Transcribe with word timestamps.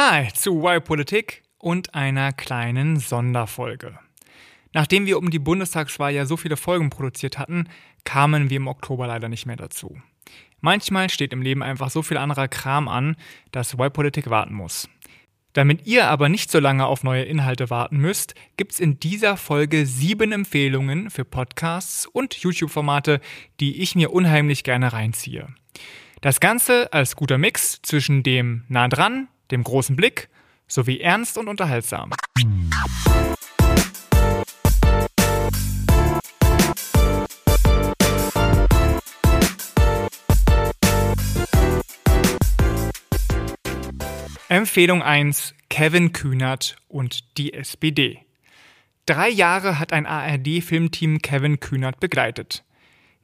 Hi 0.00 0.28
zu 0.32 0.62
Why 0.62 0.78
Politik 0.78 1.42
und 1.58 1.96
einer 1.96 2.32
kleinen 2.32 3.00
Sonderfolge. 3.00 3.98
Nachdem 4.72 5.06
wir 5.06 5.18
um 5.18 5.28
die 5.28 5.40
Bundestagswahl 5.40 6.14
ja 6.14 6.24
so 6.24 6.36
viele 6.36 6.56
Folgen 6.56 6.88
produziert 6.88 7.36
hatten, 7.36 7.68
kamen 8.04 8.48
wir 8.48 8.58
im 8.58 8.68
Oktober 8.68 9.08
leider 9.08 9.28
nicht 9.28 9.46
mehr 9.46 9.56
dazu. 9.56 10.00
Manchmal 10.60 11.10
steht 11.10 11.32
im 11.32 11.42
Leben 11.42 11.64
einfach 11.64 11.90
so 11.90 12.02
viel 12.04 12.16
anderer 12.16 12.46
Kram 12.46 12.86
an, 12.86 13.16
dass 13.50 13.76
Why 13.76 13.90
Politik 13.90 14.30
warten 14.30 14.54
muss. 14.54 14.88
Damit 15.52 15.84
ihr 15.84 16.06
aber 16.06 16.28
nicht 16.28 16.52
so 16.52 16.60
lange 16.60 16.86
auf 16.86 17.02
neue 17.02 17.24
Inhalte 17.24 17.68
warten 17.68 17.96
müsst, 17.96 18.36
gibt's 18.56 18.78
in 18.78 19.00
dieser 19.00 19.36
Folge 19.36 19.84
sieben 19.84 20.30
Empfehlungen 20.30 21.10
für 21.10 21.24
Podcasts 21.24 22.06
und 22.06 22.34
YouTube-Formate, 22.34 23.20
die 23.58 23.82
ich 23.82 23.96
mir 23.96 24.12
unheimlich 24.12 24.62
gerne 24.62 24.92
reinziehe. 24.92 25.48
Das 26.20 26.38
Ganze 26.38 26.92
als 26.92 27.16
guter 27.16 27.36
Mix 27.36 27.82
zwischen 27.82 28.22
dem 28.22 28.62
nah 28.68 28.86
dran, 28.86 29.26
dem 29.50 29.64
großen 29.64 29.96
Blick 29.96 30.28
sowie 30.66 31.00
ernst 31.00 31.38
und 31.38 31.48
unterhaltsam. 31.48 32.10
Empfehlung 44.50 45.02
1 45.02 45.54
Kevin 45.68 46.12
Kühnert 46.12 46.76
und 46.88 47.36
die 47.36 47.52
SPD. 47.52 48.24
Drei 49.04 49.28
Jahre 49.28 49.78
hat 49.78 49.92
ein 49.92 50.06
ARD-Filmteam 50.06 51.20
Kevin 51.20 51.60
Kühnert 51.60 52.00
begleitet. 52.00 52.64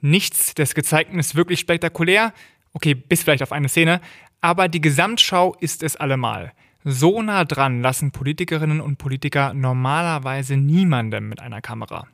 Nichts 0.00 0.54
des 0.54 0.74
Gezeigten 0.74 1.18
ist 1.18 1.34
wirklich 1.34 1.60
spektakulär, 1.60 2.34
okay, 2.74 2.94
bis 2.94 3.22
vielleicht 3.22 3.42
auf 3.42 3.52
eine 3.52 3.70
Szene, 3.70 4.02
aber 4.44 4.68
die 4.68 4.82
Gesamtschau 4.82 5.56
ist 5.60 5.82
es 5.82 5.96
allemal. 5.96 6.52
So 6.84 7.22
nah 7.22 7.46
dran 7.46 7.80
lassen 7.80 8.10
Politikerinnen 8.10 8.82
und 8.82 8.98
Politiker 8.98 9.54
normalerweise 9.54 10.58
niemandem 10.58 11.30
mit 11.30 11.41
einer 11.41 11.62
Kamera. 11.62 12.06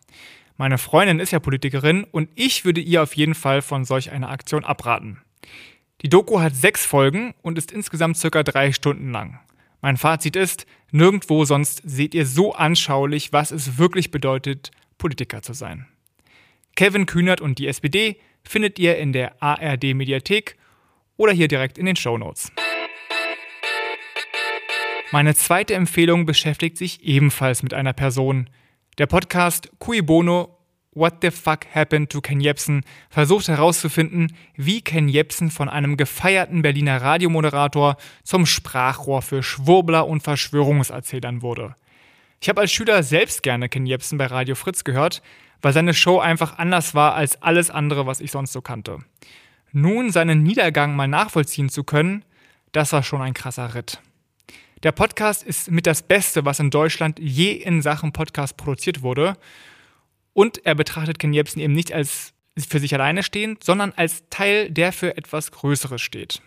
Meine 0.56 0.78
Freundin 0.78 1.18
ist 1.18 1.32
ja 1.32 1.40
Politikerin 1.40 2.04
und 2.04 2.30
ich 2.36 2.64
würde 2.64 2.80
ihr 2.80 3.02
auf 3.02 3.16
jeden 3.16 3.34
Fall 3.34 3.62
von 3.62 3.84
solch 3.84 4.12
einer 4.12 4.30
Aktion 4.30 4.64
abraten. 4.64 5.20
Die 6.02 6.08
Doku 6.08 6.38
hat 6.38 6.54
sechs 6.54 6.86
Folgen 6.86 7.34
und 7.42 7.58
ist 7.58 7.72
insgesamt 7.72 8.16
circa 8.16 8.44
drei 8.44 8.70
Stunden 8.70 9.10
lang. 9.10 9.40
Mein 9.80 9.96
Fazit 9.96 10.36
ist, 10.36 10.66
nirgendwo 10.92 11.44
sonst 11.44 11.82
seht 11.84 12.14
ihr 12.14 12.26
so 12.26 12.54
anschaulich, 12.54 13.32
was 13.32 13.50
es 13.50 13.76
wirklich 13.76 14.12
bedeutet, 14.12 14.70
Politiker 14.98 15.42
zu 15.42 15.52
sein. 15.52 15.88
Kevin 16.76 17.06
Kühnert 17.06 17.40
und 17.40 17.58
die 17.58 17.66
SPD 17.66 18.20
findet 18.44 18.78
ihr 18.78 18.98
in 18.98 19.12
der 19.12 19.42
ARD 19.42 19.94
Mediathek 19.94 20.59
oder 21.20 21.34
hier 21.34 21.48
direkt 21.48 21.76
in 21.76 21.84
den 21.84 21.96
Show 21.96 22.16
Notes. 22.16 22.50
Meine 25.12 25.34
zweite 25.34 25.74
Empfehlung 25.74 26.24
beschäftigt 26.24 26.78
sich 26.78 27.04
ebenfalls 27.04 27.62
mit 27.62 27.74
einer 27.74 27.92
Person. 27.92 28.48
Der 28.96 29.06
Podcast 29.06 29.70
Cui 29.78 30.00
Bono 30.00 30.56
What 30.92 31.16
the 31.20 31.30
Fuck 31.30 31.66
Happened 31.74 32.10
to 32.10 32.22
Ken 32.22 32.40
Jebsen 32.40 32.84
versucht 33.10 33.48
herauszufinden, 33.48 34.34
wie 34.56 34.80
Ken 34.80 35.08
Jebsen 35.08 35.50
von 35.50 35.68
einem 35.68 35.98
gefeierten 35.98 36.62
Berliner 36.62 37.02
Radiomoderator 37.02 37.98
zum 38.24 38.46
Sprachrohr 38.46 39.20
für 39.20 39.42
Schwurbler 39.42 40.08
und 40.08 40.22
Verschwörungserzählern 40.22 41.42
wurde. 41.42 41.74
Ich 42.40 42.48
habe 42.48 42.62
als 42.62 42.72
Schüler 42.72 43.02
selbst 43.02 43.42
gerne 43.42 43.68
Ken 43.68 43.84
Jebsen 43.84 44.16
bei 44.16 44.24
Radio 44.24 44.54
Fritz 44.54 44.84
gehört, 44.84 45.20
weil 45.60 45.74
seine 45.74 45.92
Show 45.92 46.18
einfach 46.18 46.56
anders 46.56 46.94
war 46.94 47.14
als 47.14 47.42
alles 47.42 47.68
andere, 47.68 48.06
was 48.06 48.20
ich 48.20 48.30
sonst 48.30 48.52
so 48.52 48.62
kannte. 48.62 49.00
Nun 49.72 50.10
seinen 50.10 50.42
Niedergang 50.42 50.96
mal 50.96 51.06
nachvollziehen 51.06 51.68
zu 51.68 51.84
können, 51.84 52.24
das 52.72 52.92
war 52.92 53.02
schon 53.02 53.22
ein 53.22 53.34
krasser 53.34 53.74
Ritt. 53.74 54.00
Der 54.82 54.92
Podcast 54.92 55.44
ist 55.44 55.70
mit 55.70 55.86
das 55.86 56.02
Beste, 56.02 56.44
was 56.44 56.58
in 56.58 56.70
Deutschland 56.70 57.18
je 57.20 57.52
in 57.52 57.82
Sachen 57.82 58.12
Podcast 58.12 58.56
produziert 58.56 59.02
wurde. 59.02 59.36
Und 60.32 60.64
er 60.64 60.74
betrachtet 60.74 61.18
Ken 61.18 61.32
Jebsen 61.32 61.60
eben 61.60 61.74
nicht 61.74 61.92
als 61.92 62.32
für 62.58 62.80
sich 62.80 62.94
alleine 62.94 63.22
stehend, 63.22 63.62
sondern 63.62 63.92
als 63.92 64.24
Teil, 64.30 64.70
der 64.70 64.92
für 64.92 65.16
etwas 65.16 65.52
Größeres 65.52 66.00
steht. 66.00 66.42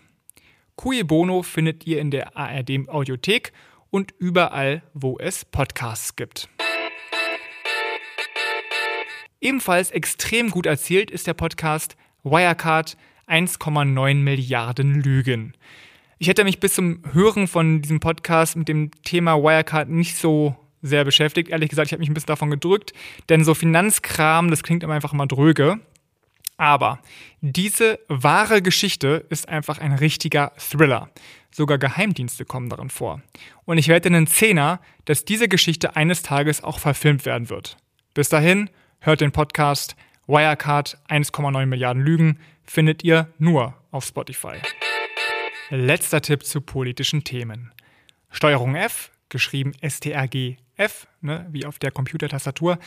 Cui 0.76 1.02
Bono 1.02 1.42
findet 1.42 1.86
ihr 1.86 2.00
in 2.00 2.10
der 2.10 2.36
ARD 2.36 2.88
Audiothek 2.88 3.52
und 3.90 4.12
überall, 4.18 4.82
wo 4.92 5.18
es 5.18 5.44
Podcasts 5.44 6.16
gibt. 6.16 6.48
Ebenfalls 9.40 9.92
extrem 9.92 10.50
gut 10.50 10.66
erzählt 10.66 11.10
ist 11.10 11.26
der 11.26 11.34
Podcast 11.34 11.96
Wirecard 12.22 12.96
1,9 13.28 14.14
Milliarden 14.16 15.02
Lügen. 15.02 15.54
Ich 16.18 16.28
hätte 16.28 16.44
mich 16.44 16.60
bis 16.60 16.74
zum 16.74 17.02
Hören 17.12 17.48
von 17.48 17.82
diesem 17.82 18.00
Podcast 18.00 18.56
mit 18.56 18.68
dem 18.68 18.90
Thema 19.02 19.42
Wirecard 19.42 19.88
nicht 19.88 20.16
so 20.16 20.56
sehr 20.80 21.04
beschäftigt. 21.04 21.48
Ehrlich 21.48 21.70
gesagt, 21.70 21.86
ich 21.86 21.92
habe 21.92 22.00
mich 22.00 22.10
ein 22.10 22.14
bisschen 22.14 22.28
davon 22.28 22.50
gedrückt, 22.50 22.92
denn 23.28 23.42
so 23.42 23.54
Finanzkram, 23.54 24.50
das 24.50 24.62
klingt 24.62 24.82
immer 24.82 24.94
einfach 24.94 25.12
immer 25.12 25.26
dröge. 25.26 25.80
Aber 26.56 27.00
diese 27.40 27.98
wahre 28.08 28.62
Geschichte 28.62 29.26
ist 29.28 29.48
einfach 29.48 29.78
ein 29.78 29.92
richtiger 29.92 30.52
Thriller. 30.56 31.10
Sogar 31.50 31.78
Geheimdienste 31.78 32.44
kommen 32.44 32.68
darin 32.68 32.90
vor. 32.90 33.22
Und 33.64 33.78
ich 33.78 33.88
werde 33.88 34.08
einen 34.08 34.26
Zehner, 34.26 34.80
dass 35.04 35.24
diese 35.24 35.48
Geschichte 35.48 35.96
eines 35.96 36.22
Tages 36.22 36.62
auch 36.62 36.78
verfilmt 36.78 37.26
werden 37.26 37.48
wird. 37.48 37.76
Bis 38.12 38.28
dahin, 38.28 38.70
hört 39.00 39.20
den 39.20 39.32
Podcast 39.32 39.96
Wirecard 40.26 40.98
1,9 41.08 41.66
Milliarden 41.66 42.02
Lügen 42.02 42.38
findet 42.64 43.04
ihr 43.04 43.28
nur 43.38 43.74
auf 43.90 44.04
Spotify. 44.04 44.56
Letzter 45.70 46.20
Tipp 46.20 46.44
zu 46.44 46.60
politischen 46.60 47.24
Themen. 47.24 47.72
Steuerung 48.30 48.74
F, 48.74 49.10
geschrieben 49.28 49.72
STRG 49.86 50.56
F, 50.76 51.06
ne, 51.20 51.46
wie 51.50 51.66
auf 51.66 51.78
der 51.78 51.90
Computertastatur, 51.90 52.78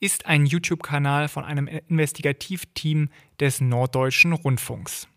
ist 0.00 0.26
ein 0.26 0.46
YouTube-Kanal 0.46 1.28
von 1.28 1.44
einem 1.44 1.68
Investigativteam 1.68 3.08
des 3.40 3.60
Norddeutschen 3.60 4.32
Rundfunks. 4.32 5.08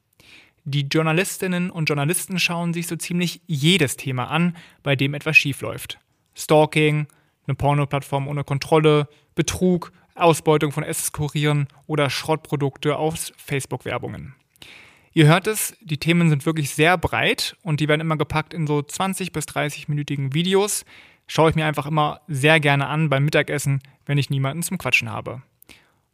Die 0.66 0.82
Journalistinnen 0.82 1.72
und 1.72 1.90
Journalisten 1.90 2.38
schauen 2.40 2.74
sich 2.74 2.88
so 2.88 2.96
ziemlich 2.96 3.42
jedes 3.48 3.98
Thema 3.98 4.30
an, 4.30 4.56
bei 4.84 4.96
dem 4.96 5.14
etwas 5.14 5.38
schiefläuft. 5.38 6.00
Stalking, 6.36 7.08
eine 7.48 7.56
Pornoplattform 7.56 8.28
ohne 8.28 8.44
Kontrolle, 8.44 9.08
Betrug, 9.34 9.92
Ausbeutung 10.20 10.72
von 10.72 10.84
Esskurieren 10.84 11.68
oder 11.88 12.10
Schrottprodukte 12.10 12.98
aus 12.98 13.34
Facebook-Werbungen. 13.38 14.36
Ihr 15.14 15.28
hört 15.28 15.48
es, 15.48 15.76
die 15.82 15.98
Themen 15.98 16.30
sind 16.30 16.46
wirklich 16.46 16.70
sehr 16.70 16.98
breit 16.98 17.58
und 17.64 17.80
die 17.80 17.88
werden 17.88 18.02
immer 18.02 18.18
gepackt 18.18 18.54
in 18.54 18.68
so 18.68 18.82
20 18.82 19.32
bis 19.32 19.46
30-minütigen 19.46 20.34
Videos. 20.34 20.86
Schaue 21.28 21.50
ich 21.50 21.56
mir 21.56 21.66
einfach 21.66 21.86
immer 21.86 22.22
sehr 22.28 22.60
gerne 22.60 22.88
an 22.88 23.10
beim 23.10 23.26
Mittagessen, 23.26 23.82
wenn 24.06 24.18
ich 24.18 24.30
niemanden 24.30 24.64
zum 24.64 24.78
Quatschen 24.78 25.12
habe. 25.12 25.42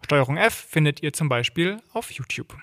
Steuerung 0.03 0.37
F 0.37 0.53
findet 0.53 1.03
ihr 1.03 1.13
zum 1.13 1.29
Beispiel 1.29 1.81
auf 1.93 2.11
YouTube. 2.11 2.55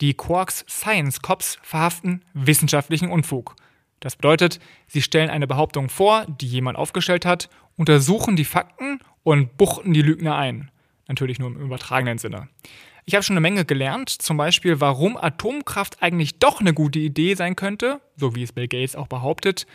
Die 0.00 0.14
Quarks 0.14 0.64
Science 0.68 1.22
Cops 1.22 1.58
verhaften 1.62 2.24
wissenschaftlichen 2.34 3.10
Unfug. 3.10 3.56
Das 4.00 4.16
bedeutet, 4.16 4.60
sie 4.86 5.02
stellen 5.02 5.30
eine 5.30 5.46
Behauptung 5.46 5.88
vor, 5.88 6.24
die 6.26 6.46
jemand 6.46 6.78
aufgestellt 6.78 7.26
hat, 7.26 7.48
untersuchen 7.76 8.36
die 8.36 8.44
Fakten 8.44 9.00
und 9.28 9.58
buchten 9.58 9.92
die 9.92 10.00
Lügner 10.00 10.36
ein. 10.36 10.70
Natürlich 11.06 11.38
nur 11.38 11.50
im 11.50 11.60
übertragenen 11.60 12.16
Sinne. 12.16 12.48
Ich 13.04 13.14
habe 13.14 13.22
schon 13.22 13.34
eine 13.34 13.42
Menge 13.42 13.66
gelernt, 13.66 14.08
zum 14.08 14.38
Beispiel, 14.38 14.80
warum 14.80 15.18
Atomkraft 15.18 16.02
eigentlich 16.02 16.38
doch 16.38 16.60
eine 16.60 16.72
gute 16.72 16.98
Idee 16.98 17.34
sein 17.34 17.54
könnte, 17.54 18.00
so 18.16 18.34
wie 18.34 18.42
es 18.42 18.52
Bill 18.52 18.68
Gates 18.68 18.96
auch 18.96 19.06
behauptet, 19.06 19.66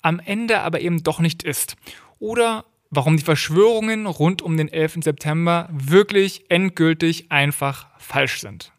am 0.00 0.18
Ende 0.18 0.60
aber 0.60 0.80
eben 0.80 1.02
doch 1.02 1.20
nicht 1.20 1.42
ist. 1.42 1.76
Oder 2.20 2.64
warum 2.88 3.18
die 3.18 3.22
Verschwörungen 3.22 4.06
rund 4.06 4.40
um 4.40 4.56
den 4.56 4.68
11. 4.68 5.00
September 5.02 5.68
wirklich 5.70 6.50
endgültig 6.50 7.30
einfach 7.30 7.88
falsch 7.98 8.40
sind. 8.40 8.72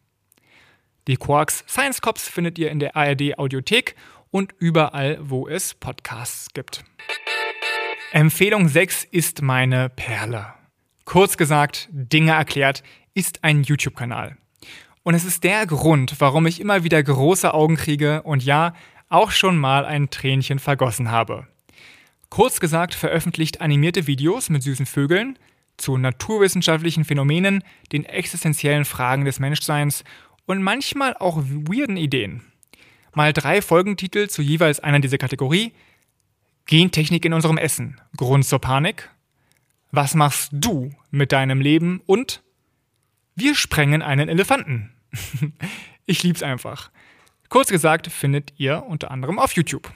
Die 1.05 1.17
Quarks 1.17 1.63
Science 1.67 2.01
Cops 2.01 2.27
findet 2.27 2.57
ihr 2.57 2.71
in 2.71 2.79
der 2.79 2.95
ARD 2.95 3.37
Audiothek 3.37 3.95
und 4.31 4.55
überall, 4.57 5.19
wo 5.21 5.47
es 5.47 5.75
Podcasts 5.75 6.47
gibt. 6.55 6.83
Empfehlung 8.13 8.69
6 8.69 9.05
ist 9.05 9.41
meine 9.41 9.89
Perle. 9.89 10.53
Kurz 11.03 11.35
gesagt, 11.35 11.89
Dinge 11.91 12.33
erklärt, 12.33 12.83
ist 13.15 13.43
ein 13.43 13.63
YouTube-Kanal. 13.63 14.37
Und 15.01 15.15
es 15.15 15.25
ist 15.25 15.43
der 15.43 15.65
Grund, 15.65 16.17
warum 16.19 16.45
ich 16.45 16.61
immer 16.61 16.83
wieder 16.83 17.01
große 17.01 17.51
Augen 17.51 17.75
kriege 17.75 18.21
und 18.21 18.43
ja, 18.45 18.75
auch 19.09 19.31
schon 19.31 19.57
mal 19.57 19.83
ein 19.83 20.11
Tränchen 20.11 20.59
vergossen 20.59 21.09
habe. 21.09 21.47
Kurz 22.29 22.59
gesagt 22.59 22.93
veröffentlicht 22.93 23.61
animierte 23.61 24.05
Videos 24.05 24.51
mit 24.51 24.61
süßen 24.61 24.85
Vögeln 24.85 25.39
zu 25.77 25.97
naturwissenschaftlichen 25.97 27.05
Phänomenen, 27.05 27.63
den 27.91 28.05
existenziellen 28.05 28.85
Fragen 28.85 29.25
des 29.25 29.39
Menschseins 29.39 30.03
und 30.45 30.61
manchmal 30.61 31.17
auch 31.17 31.37
weirden 31.37 31.97
Ideen. 31.97 32.43
Mal 33.15 33.33
drei 33.33 33.63
Folgentitel 33.63 34.27
zu 34.27 34.43
jeweils 34.43 34.79
einer 34.79 34.99
dieser 34.99 35.17
Kategorie. 35.17 35.73
Gentechnik 36.65 37.25
in 37.25 37.33
unserem 37.33 37.57
Essen. 37.57 37.99
Grund 38.17 38.45
zur 38.45 38.59
Panik. 38.59 39.09
Was 39.91 40.15
machst 40.15 40.49
du 40.51 40.91
mit 41.11 41.31
deinem 41.31 41.61
Leben? 41.61 42.01
Und 42.05 42.41
wir 43.35 43.55
sprengen 43.55 44.01
einen 44.01 44.29
Elefanten. 44.29 44.93
ich 46.05 46.23
lieb's 46.23 46.43
einfach. 46.43 46.91
Kurz 47.49 47.69
gesagt 47.69 48.07
findet 48.07 48.53
ihr 48.57 48.83
unter 48.87 49.11
anderem 49.11 49.39
auf 49.39 49.53
YouTube. 49.53 49.91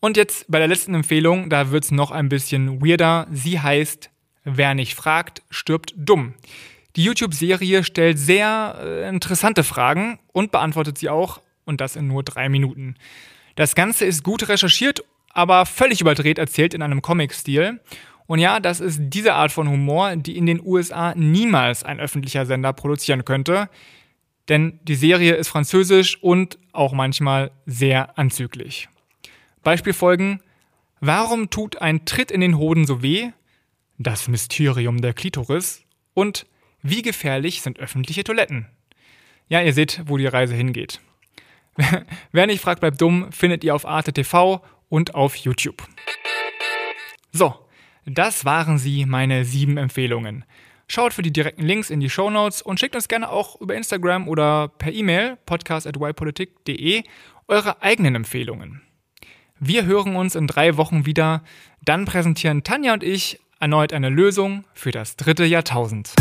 Und 0.00 0.16
jetzt 0.16 0.46
bei 0.48 0.58
der 0.58 0.68
letzten 0.68 0.94
Empfehlung, 0.94 1.50
da 1.50 1.70
wird 1.70 1.84
es 1.84 1.90
noch 1.90 2.10
ein 2.10 2.28
bisschen 2.28 2.80
weirder. 2.84 3.26
Sie 3.30 3.60
heißt 3.60 4.10
Wer 4.48 4.74
nicht 4.74 4.94
fragt, 4.94 5.42
stirbt 5.50 5.92
dumm. 5.96 6.34
Die 6.94 7.02
YouTube-Serie 7.02 7.82
stellt 7.82 8.16
sehr 8.16 8.78
äh, 8.80 9.08
interessante 9.08 9.64
Fragen 9.64 10.20
und 10.32 10.52
beantwortet 10.52 10.98
sie 10.98 11.08
auch, 11.08 11.40
und 11.64 11.80
das 11.80 11.96
in 11.96 12.06
nur 12.06 12.22
drei 12.22 12.48
Minuten. 12.48 12.94
Das 13.56 13.74
Ganze 13.74 14.04
ist 14.04 14.22
gut 14.22 14.48
recherchiert, 14.48 15.02
aber 15.36 15.66
völlig 15.66 16.00
überdreht 16.00 16.38
erzählt 16.38 16.72
in 16.72 16.80
einem 16.82 17.02
Comic-Stil. 17.02 17.80
Und 18.26 18.38
ja, 18.38 18.58
das 18.58 18.80
ist 18.80 18.98
diese 19.02 19.34
Art 19.34 19.52
von 19.52 19.68
Humor, 19.68 20.16
die 20.16 20.36
in 20.36 20.46
den 20.46 20.60
USA 20.64 21.14
niemals 21.14 21.84
ein 21.84 22.00
öffentlicher 22.00 22.46
Sender 22.46 22.72
produzieren 22.72 23.24
könnte. 23.24 23.68
Denn 24.48 24.80
die 24.82 24.94
Serie 24.94 25.34
ist 25.34 25.48
französisch 25.48 26.22
und 26.22 26.58
auch 26.72 26.92
manchmal 26.92 27.50
sehr 27.66 28.18
anzüglich. 28.18 28.88
Beispielfolgen: 29.62 30.40
Warum 31.00 31.50
tut 31.50 31.82
ein 31.82 32.06
Tritt 32.06 32.30
in 32.30 32.40
den 32.40 32.56
Hoden 32.56 32.86
so 32.86 33.02
weh? 33.02 33.30
Das 33.98 34.28
Mysterium 34.28 35.02
der 35.02 35.12
Klitoris 35.12 35.82
und 36.14 36.46
wie 36.82 37.02
gefährlich 37.02 37.62
sind 37.62 37.78
öffentliche 37.78 38.24
Toiletten? 38.24 38.66
Ja, 39.48 39.60
ihr 39.60 39.72
seht, 39.72 40.02
wo 40.06 40.16
die 40.16 40.26
Reise 40.26 40.54
hingeht. 40.54 41.00
Wer 42.32 42.46
nicht 42.46 42.62
fragt, 42.62 42.80
bleibt 42.80 43.00
dumm, 43.00 43.30
findet 43.32 43.64
ihr 43.64 43.74
auf 43.74 43.86
Arte 43.86 44.12
TV 44.12 44.62
und 44.88 45.14
auf 45.14 45.36
YouTube. 45.36 45.82
So, 47.32 47.54
das 48.04 48.44
waren 48.44 48.78
sie, 48.78 49.04
meine 49.04 49.44
sieben 49.44 49.76
Empfehlungen. 49.76 50.44
Schaut 50.88 51.12
für 51.12 51.22
die 51.22 51.32
direkten 51.32 51.62
Links 51.62 51.90
in 51.90 52.00
die 52.00 52.08
Show 52.08 52.30
Notes 52.30 52.62
und 52.62 52.78
schickt 52.78 52.94
uns 52.94 53.08
gerne 53.08 53.28
auch 53.28 53.60
über 53.60 53.74
Instagram 53.74 54.28
oder 54.28 54.68
per 54.68 54.92
E-Mail 54.92 55.36
podcast.ypolitik.de 55.44 57.02
eure 57.48 57.82
eigenen 57.82 58.14
Empfehlungen. 58.14 58.82
Wir 59.58 59.84
hören 59.84 60.16
uns 60.16 60.34
in 60.34 60.46
drei 60.46 60.76
Wochen 60.76 61.06
wieder. 61.06 61.42
Dann 61.82 62.04
präsentieren 62.04 62.62
Tanja 62.62 62.92
und 62.92 63.02
ich 63.02 63.40
erneut 63.58 63.92
eine 63.92 64.10
Lösung 64.10 64.64
für 64.74 64.90
das 64.90 65.16
dritte 65.16 65.44
Jahrtausend. 65.44 66.12